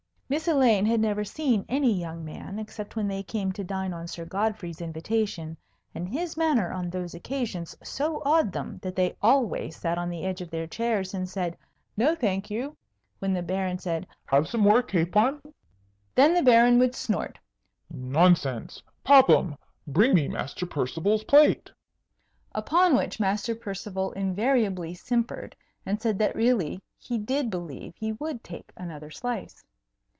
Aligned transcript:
Miss 0.33 0.47
Elaine 0.47 0.85
had 0.85 1.01
never 1.01 1.25
seen 1.25 1.65
any 1.67 1.91
young 1.91 2.23
men 2.23 2.57
except 2.57 2.95
when 2.95 3.09
they 3.09 3.21
came 3.21 3.51
to 3.51 3.65
dine 3.65 3.91
on 3.91 4.07
Sir 4.07 4.23
Godfrey's 4.23 4.79
invitation; 4.79 5.57
and 5.93 6.07
his 6.07 6.37
manner 6.37 6.71
on 6.71 6.89
those 6.89 7.13
occasions 7.13 7.75
so 7.83 8.21
awed 8.23 8.53
them 8.53 8.79
that 8.81 8.95
they 8.95 9.17
always 9.21 9.75
sat 9.75 9.97
on 9.97 10.09
the 10.09 10.23
edge 10.23 10.39
of 10.39 10.49
their 10.49 10.67
chairs, 10.67 11.13
and 11.13 11.27
said, 11.27 11.57
"No, 11.97 12.15
thank 12.15 12.49
you," 12.49 12.77
when 13.19 13.33
the 13.33 13.41
Baron 13.43 13.77
said, 13.77 14.07
"Have 14.27 14.47
some 14.47 14.61
more 14.61 14.81
capon?" 14.81 15.41
Then 16.15 16.33
the 16.33 16.41
Baron 16.43 16.79
would 16.79 16.95
snort, 16.95 17.37
"Nonsense! 17.89 18.81
Popham, 19.03 19.57
bring 19.85 20.13
me 20.13 20.29
Master 20.29 20.65
Percival's 20.65 21.25
plate," 21.25 21.69
upon 22.55 22.95
which 22.95 23.19
Master 23.19 23.53
Percival 23.53 24.13
invariably 24.13 24.93
simpered, 24.93 25.57
and 25.85 26.01
said 26.01 26.17
that 26.19 26.37
really 26.37 26.81
he 26.97 27.17
did 27.17 27.49
believe 27.49 27.93
he 27.97 28.13
would 28.13 28.41
take 28.45 28.71
another 28.77 29.11
slice. 29.11 29.65